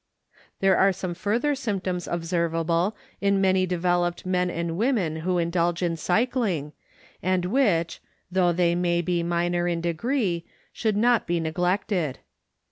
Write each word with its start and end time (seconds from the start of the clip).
There 0.61 0.77
are 0.77 0.91
some 0.91 1.13
further 1.13 1.53
symptoms 1.53 2.07
observable 2.07 2.95
in 3.21 3.39
many 3.39 3.67
devel 3.67 4.07
oped 4.07 4.25
men 4.25 4.49
and 4.49 4.75
women 4.75 5.17
who 5.17 5.37
indulge 5.37 5.83
in 5.83 5.95
cycling 5.95 6.73
and 7.21 7.45
which, 7.45 8.01
though 8.31 8.51
they 8.51 8.73
may 8.73 9.03
be 9.03 9.21
minor 9.21 9.67
in 9.67 9.79
degree, 9.79 10.43
should 10.73 10.97
not 10.97 11.27
be 11.27 11.39
neglected. 11.39 12.17